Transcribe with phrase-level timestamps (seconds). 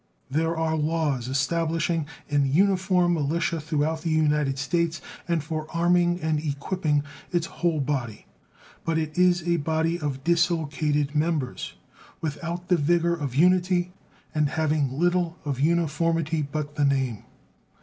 [0.31, 6.39] There are laws establishing an uniform militia throughout the United States and for arming and
[6.39, 8.25] equipping its whole body.
[8.83, 11.75] But it is a body of dislocated members,
[12.19, 13.93] without the vigor of unity
[14.33, 17.23] and having little of uniformity but the name.